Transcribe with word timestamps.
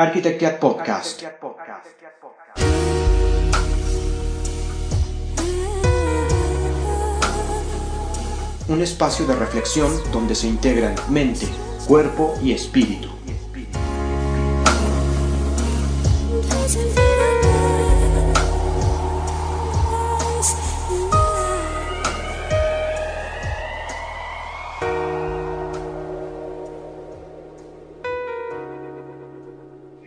Arquitectia 0.00 0.60
Podcast. 0.60 1.24
Un 8.68 8.80
espacio 8.80 9.26
de 9.26 9.34
reflexión 9.34 9.90
donde 10.12 10.36
se 10.36 10.46
integran 10.46 10.94
mente, 11.10 11.48
cuerpo 11.88 12.38
y 12.40 12.52
espíritu. 12.52 13.17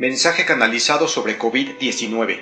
Mensaje 0.01 0.45
canalizado 0.45 1.07
sobre 1.07 1.37
COVID-19. 1.37 2.39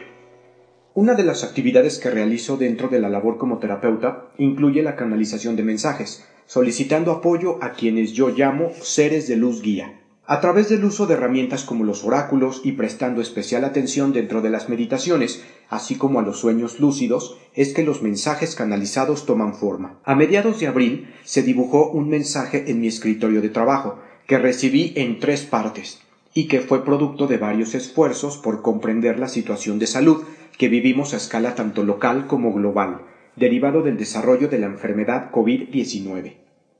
Una 0.93 1.13
de 1.15 1.25
las 1.25 1.43
actividades 1.43 1.99
que 1.99 2.09
realizo 2.09 2.55
dentro 2.55 2.87
de 2.87 3.01
la 3.01 3.09
labor 3.09 3.37
como 3.37 3.59
terapeuta 3.59 4.29
incluye 4.37 4.81
la 4.81 4.95
canalización 4.95 5.57
de 5.57 5.63
mensajes, 5.63 6.25
solicitando 6.45 7.11
apoyo 7.11 7.61
a 7.61 7.73
quienes 7.73 8.13
yo 8.13 8.29
llamo 8.29 8.71
seres 8.81 9.27
de 9.27 9.35
luz 9.35 9.61
guía. 9.61 9.99
A 10.25 10.39
través 10.39 10.69
del 10.69 10.85
uso 10.85 11.05
de 11.05 11.15
herramientas 11.15 11.65
como 11.65 11.83
los 11.83 12.05
oráculos 12.05 12.61
y 12.63 12.71
prestando 12.71 13.19
especial 13.19 13.65
atención 13.65 14.13
dentro 14.13 14.41
de 14.41 14.51
las 14.51 14.69
meditaciones, 14.69 15.43
así 15.67 15.95
como 15.95 16.21
a 16.21 16.23
los 16.23 16.39
sueños 16.39 16.79
lúcidos, 16.79 17.37
es 17.55 17.73
que 17.73 17.83
los 17.83 18.01
mensajes 18.01 18.55
canalizados 18.55 19.25
toman 19.25 19.53
forma. 19.53 19.99
A 20.05 20.15
mediados 20.15 20.61
de 20.61 20.67
abril 20.67 21.13
se 21.25 21.43
dibujó 21.43 21.91
un 21.91 22.07
mensaje 22.07 22.71
en 22.71 22.79
mi 22.79 22.87
escritorio 22.87 23.41
de 23.41 23.49
trabajo, 23.49 23.99
que 24.27 24.37
recibí 24.37 24.93
en 24.95 25.19
tres 25.19 25.41
partes 25.41 25.99
y 26.33 26.47
que 26.47 26.61
fue 26.61 26.85
producto 26.85 27.27
de 27.27 27.37
varios 27.37 27.75
esfuerzos 27.75 28.37
por 28.37 28.61
comprender 28.61 29.19
la 29.19 29.27
situación 29.27 29.79
de 29.79 29.87
salud 29.87 30.23
que 30.57 30.69
vivimos 30.69 31.13
a 31.13 31.17
escala 31.17 31.55
tanto 31.55 31.83
local 31.83 32.27
como 32.27 32.53
global, 32.53 33.01
derivado 33.35 33.81
del 33.81 33.97
desarrollo 33.97 34.47
de 34.47 34.59
la 34.59 34.67
enfermedad 34.67 35.31
COVID-19. 35.31 36.33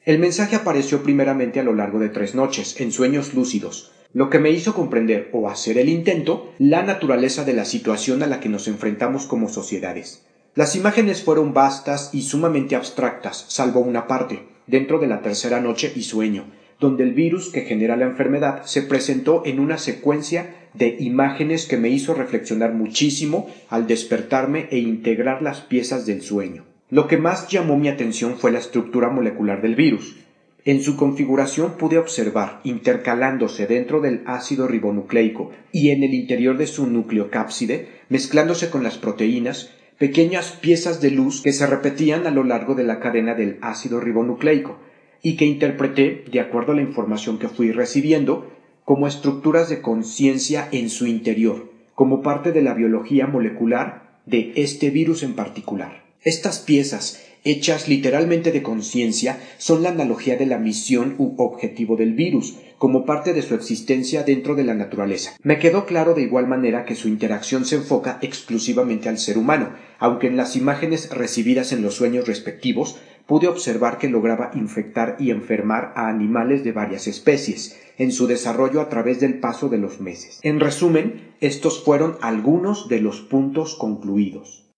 El 0.03 0.20
mensaje 0.20 0.55
apareció 0.55 1.03
primeramente 1.03 1.59
a 1.59 1.64
lo 1.64 1.73
largo 1.73 2.00
de 2.00 2.09
tres 2.09 2.36
noches, 2.36 2.80
en 2.80 2.92
sueños 2.92 3.33
lúcidos, 3.33 3.92
lo 4.14 4.30
que 4.30 4.39
me 4.39 4.52
hizo 4.52 4.73
comprender 4.73 5.30
o 5.33 5.50
hacer 5.50 5.77
el 5.77 5.88
intento 5.88 6.52
la 6.58 6.83
naturaleza 6.83 7.45
de 7.45 7.53
la 7.53 7.66
situación 7.66 8.23
a 8.23 8.27
la 8.27 8.39
que 8.39 8.50
nos 8.50 8.67
enfrentamos 8.67 9.25
como 9.25 9.50
sociedades. 9.50 10.25
Las 10.55 10.75
imágenes 10.75 11.22
fueron 11.22 11.53
vastas 11.53 12.09
y 12.11 12.23
sumamente 12.23 12.75
abstractas, 12.75 13.45
salvo 13.50 13.81
una 13.81 14.08
parte, 14.08 14.47
dentro 14.67 15.00
de 15.00 15.08
la 15.08 15.22
tercera 15.22 15.59
noche 15.61 15.94
y 15.95 16.03
sueño, 16.03 16.45
donde 16.80 17.03
el 17.03 17.13
virus 17.13 17.49
que 17.49 17.61
genera 17.61 17.97
la 17.97 18.05
enfermedad 18.05 18.63
se 18.66 18.81
presentó 18.81 19.44
en 19.45 19.59
una 19.59 19.77
secuencia 19.77 20.55
de 20.73 20.95
imágenes 20.99 21.66
que 21.66 21.77
me 21.77 21.89
hizo 21.89 22.13
reflexionar 22.13 22.73
muchísimo 22.73 23.49
al 23.69 23.88
despertarme 23.88 24.67
e 24.71 24.77
integrar 24.77 25.41
las 25.41 25.61
piezas 25.61 26.05
del 26.05 26.21
sueño. 26.21 26.63
Lo 26.89 27.08
que 27.08 27.17
más 27.17 27.47
llamó 27.49 27.77
mi 27.77 27.88
atención 27.88 28.38
fue 28.38 28.52
la 28.52 28.59
estructura 28.59 29.09
molecular 29.09 29.61
del 29.61 29.75
virus. 29.75 30.17
En 30.66 30.81
su 30.81 30.95
configuración 30.95 31.77
pude 31.77 31.97
observar, 31.97 32.61
intercalándose 32.63 33.66
dentro 33.66 34.02
del 34.02 34.21
ácido 34.25 34.67
ribonucleico 34.67 35.52
y 35.71 35.89
en 35.89 36.03
el 36.03 36.14
interior 36.14 36.58
de 36.58 36.67
su 36.67 36.88
nucleocápside, 36.88 37.88
mezclándose 38.09 38.69
con 38.69 38.83
las 38.83 38.97
proteínas, 38.97 39.71
pequeñas 39.97 40.52
piezas 40.52 41.02
de 41.02 41.11
luz 41.11 41.41
que 41.41 41.53
se 41.53 41.67
repetían 41.67 42.25
a 42.27 42.31
lo 42.31 42.43
largo 42.43 42.75
de 42.75 42.83
la 42.83 42.99
cadena 42.99 43.36
del 43.36 43.58
ácido 43.61 43.99
ribonucleico, 43.99 44.80
y 45.22 45.36
que 45.36 45.45
interpreté, 45.45 46.25
de 46.31 46.39
acuerdo 46.39 46.72
a 46.72 46.75
la 46.75 46.81
información 46.81 47.39
que 47.39 47.48
fui 47.48 47.72
recibiendo, 47.72 48.52
como 48.86 49.08
estructuras 49.08 49.70
de 49.70 49.81
conciencia 49.81 50.67
en 50.72 50.89
su 50.89 51.06
interior, 51.06 51.72
como 51.95 52.22
parte 52.22 52.52
de 52.52 52.61
la 52.61 52.73
biología 52.73 53.28
molecular 53.28 54.22
de 54.26 54.53
este 54.56 54.89
virus 54.89 55.23
en 55.23 55.34
particular. 55.34 56.03
Estas 56.23 56.59
piezas, 56.59 57.23
hechas 57.44 57.88
literalmente 57.88 58.52
de 58.52 58.61
conciencia, 58.61 59.39
son 59.58 59.83
la 59.83 59.89
analogía 59.89 60.38
de 60.38 60.45
la 60.45 60.58
misión 60.58 61.16
u 61.17 61.36
objetivo 61.38 61.95
del 61.95 62.14
virus, 62.14 62.55
como 62.77 63.05
parte 63.05 63.33
de 63.33 63.42
su 63.42 63.55
existencia 63.55 64.23
dentro 64.23 64.55
de 64.55 64.64
la 64.64 64.73
naturaleza. 64.73 65.36
Me 65.43 65.60
quedó 65.60 65.86
claro 65.86 66.14
de 66.14 66.22
igual 66.23 66.48
manera 66.48 66.86
que 66.86 66.95
su 66.95 67.08
interacción 67.08 67.66
se 67.66 67.76
enfoca 67.76 68.17
exclusivamente 68.22 69.10
al 69.10 69.17
ser 69.17 69.38
humano, 69.38 69.70
aunque 69.99 70.27
en 70.27 70.38
las 70.38 70.55
imágenes 70.55 71.10
recibidas 71.10 71.72
en 71.73 71.82
los 71.82 71.95
sueños 71.95 72.27
respectivos 72.27 72.98
pude 73.30 73.48
observar 73.48 74.00
que 74.00 74.10
lograba 74.10 74.50
infectar 74.56 75.16
y 75.20 75.30
enfermar 75.30 75.94
a 75.95 76.08
animales 76.10 76.64
de 76.64 76.72
varias 76.72 77.06
especies, 77.06 77.80
en 78.00 78.12
su 78.12 78.26
desarrollo 78.26 78.82
a 78.82 78.90
través 78.90 79.20
del 79.20 79.40
paso 79.40 79.70
de 79.70 79.78
los 79.78 80.02
meses. 80.02 80.40
En 80.42 80.60
resumen, 80.60 81.36
estos 81.40 81.84
fueron 81.84 82.17
algunos 82.22 82.90
de 82.90 83.02
los 83.02 83.22
puntos 83.22 83.76
concluidos. 83.76 84.68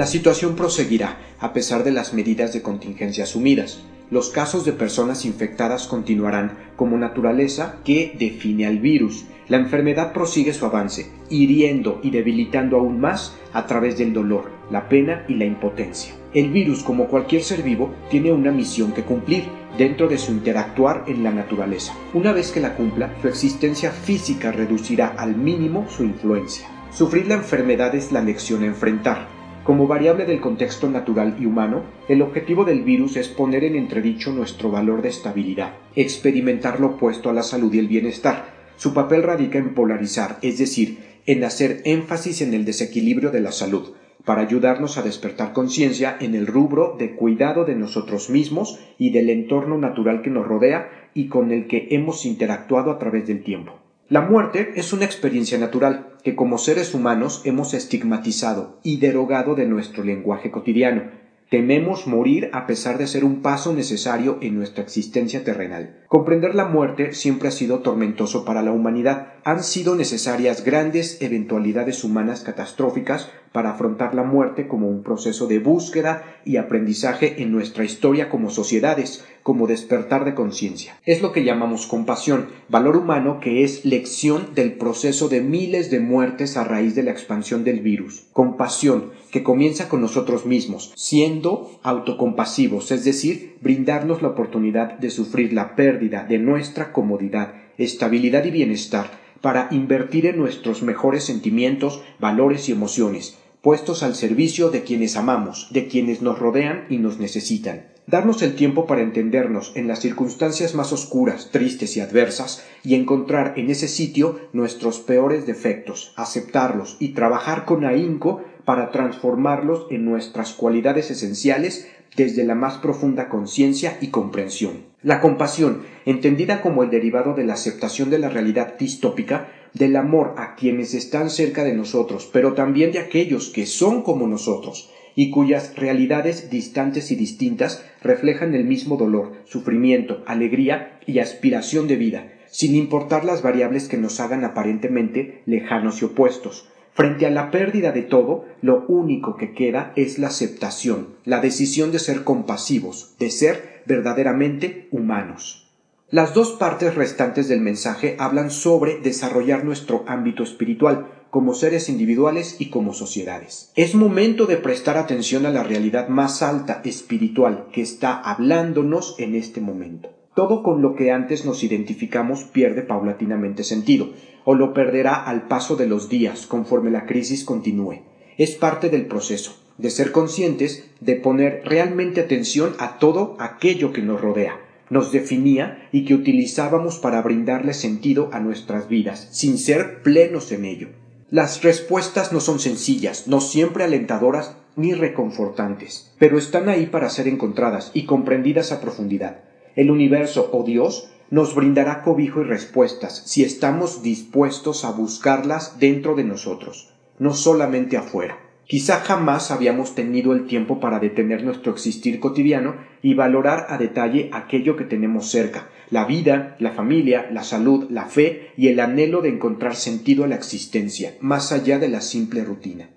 La 0.00 0.06
situación 0.06 0.56
proseguirá, 0.56 1.18
a 1.40 1.52
pesar 1.52 1.84
de 1.84 1.90
las 1.90 2.14
medidas 2.14 2.54
de 2.54 2.62
contingencia 2.62 3.24
asumidas. 3.24 3.82
Los 4.10 4.30
casos 4.30 4.64
de 4.64 4.72
personas 4.72 5.26
infectadas 5.26 5.86
continuarán 5.86 6.56
como 6.74 6.96
naturaleza 6.96 7.76
que 7.84 8.16
define 8.18 8.66
al 8.66 8.78
virus. 8.78 9.26
La 9.48 9.58
enfermedad 9.58 10.14
prosigue 10.14 10.54
su 10.54 10.64
avance, 10.64 11.10
hiriendo 11.28 12.00
y 12.02 12.12
debilitando 12.12 12.78
aún 12.78 12.98
más 12.98 13.36
a 13.52 13.66
través 13.66 13.98
del 13.98 14.14
dolor, 14.14 14.50
la 14.70 14.88
pena 14.88 15.26
y 15.28 15.34
la 15.34 15.44
impotencia. 15.44 16.14
El 16.32 16.50
virus, 16.50 16.82
como 16.82 17.08
cualquier 17.08 17.42
ser 17.42 17.62
vivo, 17.62 17.92
tiene 18.08 18.32
una 18.32 18.52
misión 18.52 18.92
que 18.92 19.04
cumplir 19.04 19.44
dentro 19.76 20.08
de 20.08 20.16
su 20.16 20.32
interactuar 20.32 21.04
en 21.08 21.22
la 21.22 21.30
naturaleza. 21.30 21.92
Una 22.14 22.32
vez 22.32 22.52
que 22.52 22.60
la 22.60 22.74
cumpla, 22.74 23.14
su 23.20 23.28
existencia 23.28 23.90
física 23.90 24.50
reducirá 24.50 25.08
al 25.08 25.36
mínimo 25.36 25.86
su 25.90 26.04
influencia. 26.04 26.66
Sufrir 26.90 27.26
la 27.26 27.34
enfermedad 27.34 27.94
es 27.94 28.12
la 28.12 28.22
lección 28.22 28.62
a 28.62 28.66
enfrentar, 28.66 29.39
como 29.64 29.86
variable 29.86 30.24
del 30.24 30.40
contexto 30.40 30.88
natural 30.88 31.36
y 31.38 31.44
humano, 31.44 31.82
el 32.08 32.22
objetivo 32.22 32.64
del 32.64 32.82
virus 32.82 33.16
es 33.16 33.28
poner 33.28 33.62
en 33.64 33.76
entredicho 33.76 34.32
nuestro 34.32 34.70
valor 34.70 35.02
de 35.02 35.10
estabilidad, 35.10 35.74
experimentar 35.94 36.80
lo 36.80 36.88
opuesto 36.88 37.28
a 37.28 37.34
la 37.34 37.42
salud 37.42 37.72
y 37.74 37.78
el 37.78 37.88
bienestar. 37.88 38.54
Su 38.76 38.94
papel 38.94 39.22
radica 39.22 39.58
en 39.58 39.74
polarizar, 39.74 40.38
es 40.40 40.58
decir, 40.58 40.98
en 41.26 41.44
hacer 41.44 41.82
énfasis 41.84 42.40
en 42.40 42.54
el 42.54 42.64
desequilibrio 42.64 43.30
de 43.30 43.42
la 43.42 43.52
salud, 43.52 43.92
para 44.24 44.42
ayudarnos 44.42 44.96
a 44.96 45.02
despertar 45.02 45.52
conciencia 45.52 46.16
en 46.20 46.34
el 46.34 46.46
rubro 46.46 46.96
de 46.98 47.14
cuidado 47.14 47.64
de 47.64 47.74
nosotros 47.74 48.30
mismos 48.30 48.78
y 48.98 49.10
del 49.10 49.28
entorno 49.28 49.76
natural 49.76 50.22
que 50.22 50.30
nos 50.30 50.46
rodea 50.46 51.10
y 51.14 51.28
con 51.28 51.52
el 51.52 51.66
que 51.66 51.88
hemos 51.90 52.24
interactuado 52.24 52.90
a 52.90 52.98
través 52.98 53.26
del 53.26 53.42
tiempo. 53.42 53.74
La 54.10 54.22
muerte 54.22 54.72
es 54.74 54.92
una 54.92 55.04
experiencia 55.04 55.56
natural 55.56 56.16
que 56.24 56.34
como 56.34 56.58
seres 56.58 56.94
humanos 56.94 57.42
hemos 57.44 57.74
estigmatizado 57.74 58.80
y 58.82 58.96
derogado 58.96 59.54
de 59.54 59.66
nuestro 59.66 60.02
lenguaje 60.02 60.50
cotidiano. 60.50 61.04
Tememos 61.48 62.08
morir 62.08 62.50
a 62.52 62.66
pesar 62.66 62.98
de 62.98 63.06
ser 63.06 63.24
un 63.24 63.40
paso 63.40 63.72
necesario 63.72 64.38
en 64.40 64.56
nuestra 64.56 64.82
existencia 64.82 65.44
terrenal. 65.44 66.00
Comprender 66.08 66.56
la 66.56 66.64
muerte 66.64 67.12
siempre 67.12 67.46
ha 67.46 67.52
sido 67.52 67.82
tormentoso 67.82 68.44
para 68.44 68.62
la 68.62 68.72
humanidad, 68.72 69.34
han 69.44 69.62
sido 69.62 69.94
necesarias 69.94 70.64
grandes 70.64 71.20
eventualidades 71.20 72.04
humanas 72.04 72.40
catastróficas 72.42 73.30
para 73.52 73.70
afrontar 73.70 74.14
la 74.14 74.22
muerte 74.22 74.68
como 74.68 74.88
un 74.88 75.02
proceso 75.02 75.46
de 75.46 75.58
búsqueda 75.58 76.22
y 76.44 76.56
aprendizaje 76.56 77.42
en 77.42 77.50
nuestra 77.50 77.84
historia 77.84 78.28
como 78.28 78.50
sociedades, 78.50 79.24
como 79.42 79.66
despertar 79.66 80.24
de 80.24 80.34
conciencia. 80.34 80.96
Es 81.04 81.20
lo 81.22 81.32
que 81.32 81.42
llamamos 81.42 81.86
compasión, 81.86 82.48
valor 82.68 82.96
humano 82.96 83.40
que 83.40 83.64
es 83.64 83.84
lección 83.84 84.54
del 84.54 84.74
proceso 84.74 85.28
de 85.28 85.40
miles 85.40 85.90
de 85.90 85.98
muertes 85.98 86.56
a 86.56 86.64
raíz 86.64 86.94
de 86.94 87.02
la 87.02 87.10
expansión 87.10 87.64
del 87.64 87.80
virus. 87.80 88.26
Compasión 88.32 89.10
que 89.32 89.42
comienza 89.42 89.88
con 89.88 90.00
nosotros 90.00 90.46
mismos, 90.46 90.92
siendo 90.94 91.80
autocompasivos, 91.82 92.92
es 92.92 93.04
decir, 93.04 93.56
brindarnos 93.60 94.22
la 94.22 94.28
oportunidad 94.28 94.98
de 94.98 95.10
sufrir 95.10 95.52
la 95.52 95.74
pérdida 95.74 96.24
de 96.24 96.38
nuestra 96.38 96.92
comodidad, 96.92 97.54
estabilidad 97.78 98.44
y 98.44 98.50
bienestar 98.50 99.19
para 99.40 99.68
invertir 99.70 100.26
en 100.26 100.38
nuestros 100.38 100.82
mejores 100.82 101.24
sentimientos, 101.24 102.02
valores 102.18 102.68
y 102.68 102.72
emociones, 102.72 103.38
puestos 103.62 104.02
al 104.02 104.14
servicio 104.14 104.70
de 104.70 104.82
quienes 104.82 105.16
amamos, 105.16 105.68
de 105.70 105.86
quienes 105.86 106.22
nos 106.22 106.38
rodean 106.38 106.86
y 106.88 106.98
nos 106.98 107.18
necesitan. 107.18 107.86
Darnos 108.06 108.42
el 108.42 108.56
tiempo 108.56 108.86
para 108.86 109.02
entendernos 109.02 109.72
en 109.76 109.86
las 109.86 110.00
circunstancias 110.00 110.74
más 110.74 110.92
oscuras, 110.92 111.50
tristes 111.52 111.96
y 111.96 112.00
adversas, 112.00 112.64
y 112.82 112.96
encontrar 112.96 113.54
en 113.56 113.70
ese 113.70 113.86
sitio 113.86 114.40
nuestros 114.52 114.98
peores 114.98 115.46
defectos, 115.46 116.12
aceptarlos 116.16 116.96
y 116.98 117.10
trabajar 117.10 117.64
con 117.64 117.84
ahínco 117.84 118.42
para 118.70 118.92
transformarlos 118.92 119.88
en 119.90 120.04
nuestras 120.04 120.52
cualidades 120.52 121.10
esenciales 121.10 121.88
desde 122.14 122.44
la 122.44 122.54
más 122.54 122.78
profunda 122.78 123.28
conciencia 123.28 123.98
y 124.00 124.10
comprensión. 124.10 124.84
La 125.02 125.20
compasión, 125.20 125.82
entendida 126.06 126.62
como 126.62 126.84
el 126.84 126.90
derivado 126.90 127.34
de 127.34 127.42
la 127.42 127.54
aceptación 127.54 128.10
de 128.10 128.20
la 128.20 128.28
realidad 128.28 128.78
distópica, 128.78 129.48
del 129.74 129.96
amor 129.96 130.34
a 130.38 130.54
quienes 130.54 130.94
están 130.94 131.30
cerca 131.30 131.64
de 131.64 131.74
nosotros, 131.74 132.30
pero 132.32 132.52
también 132.54 132.92
de 132.92 133.00
aquellos 133.00 133.48
que 133.48 133.66
son 133.66 134.02
como 134.02 134.28
nosotros, 134.28 134.88
y 135.16 135.32
cuyas 135.32 135.74
realidades 135.74 136.48
distantes 136.48 137.10
y 137.10 137.16
distintas 137.16 137.84
reflejan 138.04 138.54
el 138.54 138.62
mismo 138.62 138.96
dolor, 138.96 139.32
sufrimiento, 139.46 140.22
alegría 140.28 141.00
y 141.08 141.18
aspiración 141.18 141.88
de 141.88 141.96
vida, 141.96 142.32
sin 142.46 142.76
importar 142.76 143.24
las 143.24 143.42
variables 143.42 143.88
que 143.88 143.96
nos 143.96 144.20
hagan 144.20 144.44
aparentemente 144.44 145.42
lejanos 145.44 146.02
y 146.02 146.04
opuestos. 146.04 146.68
Frente 146.92 147.26
a 147.26 147.30
la 147.30 147.50
pérdida 147.50 147.92
de 147.92 148.02
todo, 148.02 148.44
lo 148.62 148.84
único 148.88 149.36
que 149.36 149.54
queda 149.54 149.92
es 149.96 150.18
la 150.18 150.28
aceptación, 150.28 151.08
la 151.24 151.40
decisión 151.40 151.92
de 151.92 151.98
ser 151.98 152.24
compasivos, 152.24 153.14
de 153.18 153.30
ser 153.30 153.82
verdaderamente 153.86 154.88
humanos. 154.90 155.68
Las 156.10 156.34
dos 156.34 156.52
partes 156.52 156.96
restantes 156.96 157.48
del 157.48 157.60
mensaje 157.60 158.16
hablan 158.18 158.50
sobre 158.50 158.98
desarrollar 158.98 159.64
nuestro 159.64 160.04
ámbito 160.08 160.42
espiritual, 160.42 161.06
como 161.30 161.54
seres 161.54 161.88
individuales 161.88 162.56
y 162.58 162.70
como 162.70 162.92
sociedades. 162.92 163.70
Es 163.76 163.94
momento 163.94 164.46
de 164.46 164.56
prestar 164.56 164.98
atención 164.98 165.46
a 165.46 165.50
la 165.50 165.62
realidad 165.62 166.08
más 166.08 166.42
alta 166.42 166.82
espiritual 166.84 167.68
que 167.72 167.82
está 167.82 168.20
hablándonos 168.20 169.14
en 169.18 169.36
este 169.36 169.60
momento. 169.60 170.10
Todo 170.34 170.62
con 170.62 170.80
lo 170.80 170.94
que 170.94 171.10
antes 171.10 171.44
nos 171.44 171.64
identificamos 171.64 172.44
pierde 172.44 172.82
paulatinamente 172.82 173.64
sentido, 173.64 174.10
o 174.44 174.54
lo 174.54 174.72
perderá 174.72 175.14
al 175.14 175.48
paso 175.48 175.76
de 175.76 175.86
los 175.86 176.08
días 176.08 176.46
conforme 176.46 176.90
la 176.90 177.04
crisis 177.06 177.44
continúe. 177.44 178.02
Es 178.38 178.54
parte 178.54 178.90
del 178.90 179.06
proceso, 179.06 179.54
de 179.76 179.90
ser 179.90 180.12
conscientes, 180.12 180.88
de 181.00 181.16
poner 181.16 181.62
realmente 181.64 182.20
atención 182.20 182.74
a 182.78 182.98
todo 182.98 183.36
aquello 183.38 183.92
que 183.92 184.02
nos 184.02 184.20
rodea, 184.20 184.60
nos 184.88 185.12
definía 185.12 185.88
y 185.92 186.04
que 186.04 186.14
utilizábamos 186.14 186.98
para 186.98 187.22
brindarle 187.22 187.74
sentido 187.74 188.30
a 188.32 188.40
nuestras 188.40 188.88
vidas, 188.88 189.28
sin 189.32 189.58
ser 189.58 190.02
plenos 190.02 190.52
en 190.52 190.64
ello. 190.64 190.88
Las 191.30 191.62
respuestas 191.62 192.32
no 192.32 192.40
son 192.40 192.60
sencillas, 192.60 193.26
no 193.28 193.40
siempre 193.40 193.84
alentadoras 193.84 194.56
ni 194.76 194.94
reconfortantes, 194.94 196.14
pero 196.18 196.38
están 196.38 196.68
ahí 196.68 196.86
para 196.86 197.10
ser 197.10 197.28
encontradas 197.28 197.90
y 197.94 198.04
comprendidas 198.04 198.72
a 198.72 198.80
profundidad. 198.80 199.49
El 199.76 199.90
universo 199.90 200.50
o 200.52 200.64
Dios 200.64 201.10
nos 201.30 201.54
brindará 201.54 202.02
cobijo 202.02 202.40
y 202.40 202.44
respuestas 202.44 203.22
si 203.26 203.44
estamos 203.44 204.02
dispuestos 204.02 204.84
a 204.84 204.90
buscarlas 204.90 205.78
dentro 205.78 206.14
de 206.14 206.24
nosotros, 206.24 206.92
no 207.18 207.34
solamente 207.34 207.96
afuera. 207.96 208.38
Quizá 208.66 209.00
jamás 209.00 209.50
habíamos 209.50 209.96
tenido 209.96 210.32
el 210.32 210.46
tiempo 210.46 210.78
para 210.78 211.00
detener 211.00 211.42
nuestro 211.42 211.72
existir 211.72 212.20
cotidiano 212.20 212.76
y 213.02 213.14
valorar 213.14 213.66
a 213.68 213.78
detalle 213.78 214.30
aquello 214.32 214.76
que 214.76 214.84
tenemos 214.84 215.28
cerca, 215.28 215.70
la 215.90 216.04
vida, 216.04 216.54
la 216.60 216.70
familia, 216.70 217.28
la 217.32 217.42
salud, 217.42 217.86
la 217.90 218.06
fe 218.06 218.52
y 218.56 218.68
el 218.68 218.78
anhelo 218.78 219.22
de 219.22 219.28
encontrar 219.28 219.74
sentido 219.74 220.22
a 220.22 220.28
la 220.28 220.36
existencia, 220.36 221.16
más 221.20 221.50
allá 221.50 221.80
de 221.80 221.88
la 221.88 222.00
simple 222.00 222.44
rutina. 222.44 222.90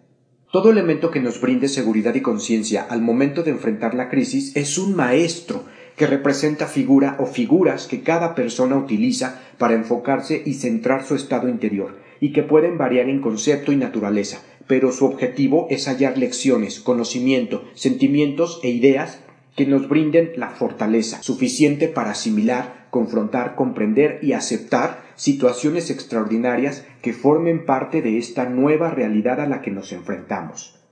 Todo 0.52 0.70
elemento 0.70 1.10
que 1.10 1.20
nos 1.20 1.42
brinde 1.42 1.68
seguridad 1.68 2.14
y 2.14 2.22
conciencia 2.22 2.86
al 2.88 3.02
momento 3.02 3.42
de 3.42 3.50
enfrentar 3.50 3.96
la 3.96 4.10
crisis 4.10 4.56
es 4.56 4.78
un 4.78 4.96
maestro 4.96 5.64
que 5.96 6.08
representa 6.08 6.68
figura 6.68 7.16
o 7.20 7.26
figuras 7.26 7.88
que 7.88 8.02
cada 8.02 8.36
persona 8.36 8.76
utiliza 8.76 9.42
para 9.58 9.76
enfocarse 9.76 10.42
y 10.46 10.56
centrar 10.56 11.06
su 11.06 11.16
estado 11.16 11.50
interior, 11.50 11.98
y 12.20 12.32
que 12.32 12.44
pueden 12.44 12.78
variar 12.78 13.10
en 13.10 13.22
concepto 13.22 13.72
y 13.72 13.76
naturaleza, 13.76 14.42
pero 14.68 14.92
su 14.92 15.06
objetivo 15.06 15.68
es 15.70 15.88
hallar 15.88 16.18
lecciones, 16.18 16.80
conocimiento, 16.80 17.64
sentimientos 17.74 18.60
e 18.64 18.70
ideas 18.70 19.20
que 19.56 19.66
nos 19.66 19.88
brinden 19.88 20.32
la 20.36 20.50
fortaleza 20.50 21.22
suficiente 21.22 21.88
para 21.88 22.12
asimilar, 22.12 22.88
confrontar, 22.90 23.56
comprender 23.56 24.20
y 24.22 24.34
aceptar 24.34 25.04
situaciones 25.16 25.90
extraordinarias 25.90 26.86
que 27.02 27.14
formen 27.14 27.66
parte 27.66 28.02
de 28.02 28.18
esta 28.18 28.46
nueva 28.46 28.90
realidad 28.90 29.40
a 29.40 29.48
la 29.48 29.62
que 29.62 29.72
nos 29.72 29.92
enfrentamos. 29.92 30.83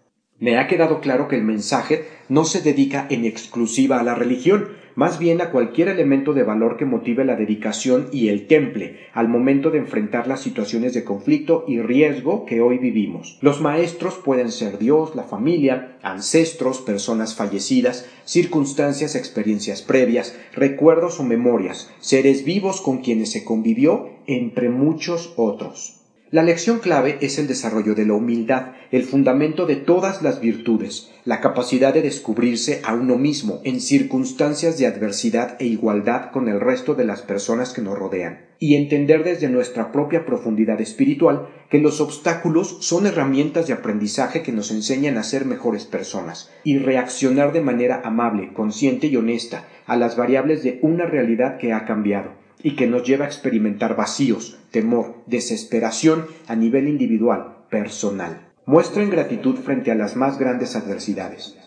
Me 0.42 0.58
ha 0.58 0.66
quedado 0.66 1.02
claro 1.02 1.28
que 1.28 1.36
el 1.36 1.44
mensaje 1.44 2.06
no 2.28 2.46
se 2.46 2.62
dedica 2.62 3.06
en 3.12 3.26
exclusiva 3.26 4.00
a 4.00 4.04
la 4.04 4.16
religión, 4.16 4.70
más 4.96 5.20
bien 5.20 5.40
a 5.40 5.52
cualquier 5.52 5.88
elemento 5.88 6.34
de 6.34 6.42
valor 6.42 6.78
que 6.78 6.86
motive 6.86 7.24
la 7.24 7.36
dedicación 7.36 8.08
y 8.12 8.30
el 8.30 8.48
temple 8.48 8.98
al 9.14 9.28
momento 9.28 9.70
de 9.70 9.78
enfrentar 9.78 10.26
las 10.26 10.42
situaciones 10.42 10.96
de 10.96 11.04
conflicto 11.04 11.64
y 11.68 11.80
riesgo 11.80 12.48
que 12.48 12.60
hoy 12.60 12.80
vivimos. 12.80 13.38
Los 13.42 13.62
maestros 13.62 14.16
pueden 14.16 14.52
ser 14.52 14.80
Dios, 14.80 15.14
la 15.14 15.26
familia, 15.26 16.00
ancestros, 16.02 16.82
personas 16.82 17.36
fallecidas, 17.36 18.10
circunstancias, 18.26 19.14
experiencias 19.14 19.84
previas, 19.84 20.36
recuerdos 20.54 21.20
o 21.20 21.24
memorias, 21.24 21.92
seres 22.00 22.44
vivos 22.46 22.82
con 22.82 23.04
quienes 23.04 23.32
se 23.32 23.46
convivió, 23.46 24.10
entre 24.26 24.70
muchos 24.70 25.36
otros. 25.36 26.01
La 26.32 26.44
lección 26.44 26.80
clave 26.80 27.18
es 27.20 27.40
el 27.40 27.48
desarrollo 27.48 27.94
de 27.94 28.06
la 28.06 28.14
humildad, 28.14 28.68
el 28.90 29.04
fundamento 29.04 29.66
de 29.66 29.76
todas 29.76 30.22
las 30.22 30.40
virtudes, 30.40 31.12
la 31.26 31.42
capacidad 31.42 31.94
de 31.94 32.02
descubrirse 32.02 32.80
a 32.86 32.94
uno 32.94 33.18
mismo 33.18 33.60
en 33.66 33.82
circunstancias 33.82 34.78
de 34.78 34.88
adversidad 34.88 35.58
e 35.60 35.66
igualdad 35.66 36.32
con 36.32 36.48
el 36.48 36.62
resto 36.62 36.96
de 36.96 37.04
las 37.04 37.22
personas 37.22 37.74
que 37.74 37.82
nos 37.82 38.00
rodean, 38.00 38.46
y 38.60 38.76
entender 38.76 39.26
desde 39.26 39.50
nuestra 39.50 39.92
propia 39.92 40.26
profundidad 40.26 40.80
espiritual 40.80 41.50
que 41.70 41.80
los 41.80 42.00
obstáculos 42.00 42.78
son 42.80 43.08
herramientas 43.08 43.68
de 43.68 43.74
aprendizaje 43.74 44.42
que 44.42 44.54
nos 44.54 44.72
enseñan 44.72 45.18
a 45.18 45.24
ser 45.24 45.44
mejores 45.44 45.84
personas, 45.84 46.50
y 46.64 46.78
reaccionar 46.78 47.52
de 47.52 47.60
manera 47.60 48.04
amable, 48.06 48.54
consciente 48.54 49.08
y 49.08 49.18
honesta 49.18 49.68
a 49.86 49.98
las 49.98 50.16
variables 50.16 50.64
de 50.64 50.80
una 50.82 51.06
realidad 51.06 51.58
que 51.58 51.74
ha 51.74 51.84
cambiado 51.84 52.41
y 52.64 52.76
que 52.76 52.88
nos 52.88 53.04
lleva 53.04 53.26
a 53.26 53.28
experimentar 53.28 53.96
vacíos, 53.96 54.58
temor, 54.72 55.16
desesperación 55.26 56.26
a 56.48 56.56
nivel 56.56 56.88
individual, 56.88 57.58
personal. 57.70 58.48
Muestren 58.66 59.10
gratitud 59.10 59.56
frente 59.56 59.92
a 59.92 59.96
las 59.96 60.16
más 60.16 60.38
grandes 60.38 60.76
adversidades. 60.76 61.58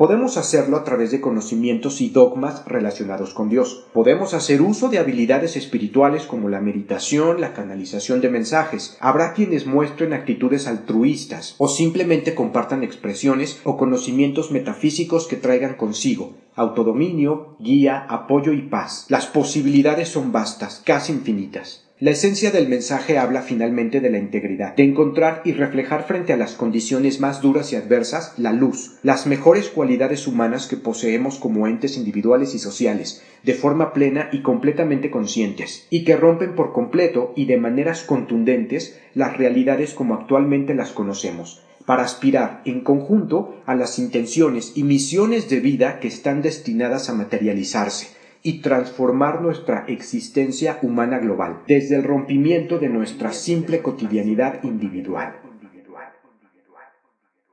Podemos 0.00 0.38
hacerlo 0.38 0.78
a 0.78 0.84
través 0.84 1.10
de 1.10 1.20
conocimientos 1.20 2.00
y 2.00 2.08
dogmas 2.08 2.64
relacionados 2.64 3.34
con 3.34 3.50
Dios. 3.50 3.84
Podemos 3.92 4.32
hacer 4.32 4.62
uso 4.62 4.88
de 4.88 4.98
habilidades 4.98 5.56
espirituales 5.56 6.22
como 6.22 6.48
la 6.48 6.62
meditación, 6.62 7.38
la 7.38 7.52
canalización 7.52 8.22
de 8.22 8.30
mensajes. 8.30 8.96
Habrá 9.00 9.34
quienes 9.34 9.66
muestren 9.66 10.14
actitudes 10.14 10.66
altruistas 10.66 11.54
o 11.58 11.68
simplemente 11.68 12.34
compartan 12.34 12.82
expresiones 12.82 13.60
o 13.62 13.76
conocimientos 13.76 14.50
metafísicos 14.50 15.26
que 15.26 15.36
traigan 15.36 15.74
consigo 15.74 16.32
autodominio, 16.56 17.56
guía, 17.58 18.06
apoyo 18.08 18.52
y 18.52 18.62
paz. 18.62 19.04
Las 19.10 19.26
posibilidades 19.26 20.08
son 20.08 20.32
vastas, 20.32 20.82
casi 20.82 21.12
infinitas. 21.12 21.89
La 22.00 22.12
esencia 22.12 22.50
del 22.50 22.66
mensaje 22.66 23.18
habla 23.18 23.42
finalmente 23.42 24.00
de 24.00 24.08
la 24.08 24.16
integridad, 24.16 24.74
de 24.74 24.84
encontrar 24.84 25.42
y 25.44 25.52
reflejar 25.52 26.04
frente 26.04 26.32
a 26.32 26.38
las 26.38 26.54
condiciones 26.54 27.20
más 27.20 27.42
duras 27.42 27.74
y 27.74 27.76
adversas 27.76 28.32
la 28.38 28.54
luz, 28.54 28.96
las 29.02 29.26
mejores 29.26 29.68
cualidades 29.68 30.26
humanas 30.26 30.66
que 30.66 30.78
poseemos 30.78 31.38
como 31.38 31.66
entes 31.66 31.98
individuales 31.98 32.54
y 32.54 32.58
sociales, 32.58 33.22
de 33.42 33.52
forma 33.52 33.92
plena 33.92 34.30
y 34.32 34.40
completamente 34.40 35.10
conscientes, 35.10 35.86
y 35.90 36.04
que 36.04 36.16
rompen 36.16 36.54
por 36.54 36.72
completo 36.72 37.34
y 37.36 37.44
de 37.44 37.58
maneras 37.58 38.02
contundentes 38.02 38.98
las 39.12 39.36
realidades 39.36 39.92
como 39.92 40.14
actualmente 40.14 40.72
las 40.72 40.92
conocemos, 40.92 41.62
para 41.84 42.02
aspirar 42.02 42.62
en 42.64 42.80
conjunto 42.80 43.60
a 43.66 43.74
las 43.74 43.98
intenciones 43.98 44.72
y 44.74 44.84
misiones 44.84 45.50
de 45.50 45.60
vida 45.60 46.00
que 46.00 46.08
están 46.08 46.40
destinadas 46.40 47.10
a 47.10 47.12
materializarse, 47.12 48.06
y 48.42 48.60
transformar 48.60 49.42
nuestra 49.42 49.84
existencia 49.88 50.78
humana 50.82 51.18
global 51.18 51.62
desde 51.66 51.96
el 51.96 52.04
rompimiento 52.04 52.78
de 52.78 52.88
nuestra 52.88 53.32
simple 53.32 53.82
cotidianidad 53.82 54.62
individual. 54.62 55.36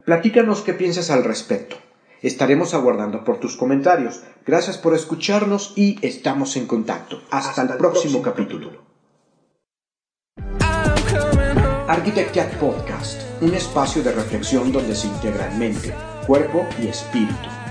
Platícanos 0.06 0.62
qué 0.62 0.74
piensas 0.74 1.12
al 1.12 1.26
respecto. 1.26 1.76
Estaremos 2.22 2.74
aguardando 2.74 3.26
por 3.26 3.40
tus 3.40 3.58
comentarios. 3.58 4.24
Gracias 4.46 4.78
por 4.78 4.96
escucharnos 4.96 5.74
y 5.76 6.00
estamos 6.02 6.56
en 6.56 6.66
contacto. 6.66 7.22
Hasta, 7.30 7.64
el 7.64 7.78
próximo, 7.78 8.22
capítulo. 8.22 8.88
Architect 11.88 12.56
Podcast, 12.56 13.22
un 13.42 13.54
espacio 13.54 14.02
de 14.02 14.14
reflexión 14.14 14.72
donde 14.72 14.96
se 14.96 15.08
integran 15.08 15.60
mente, 15.60 15.94
cuerpo 16.26 16.66
y 16.82 16.88
espíritu. 16.88 17.67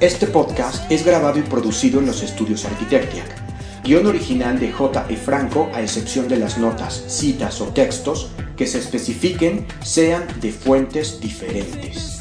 Este 0.00 0.26
podcast 0.26 0.90
es 0.90 1.04
grabado 1.04 1.38
y 1.38 1.42
producido 1.42 2.00
en 2.00 2.06
los 2.06 2.22
estudios 2.22 2.64
Architectiac. 2.64 3.82
Guión 3.84 4.06
original 4.06 4.58
de 4.58 4.72
J. 4.72 5.04
E. 5.10 5.16
Franco, 5.16 5.68
a 5.74 5.82
excepción 5.82 6.26
de 6.26 6.38
las 6.38 6.56
notas, 6.56 7.04
citas 7.06 7.60
o 7.60 7.66
textos 7.66 8.30
que 8.56 8.66
se 8.66 8.78
especifiquen 8.78 9.66
sean 9.82 10.26
de 10.40 10.52
fuentes 10.52 11.20
diferentes. 11.20 12.20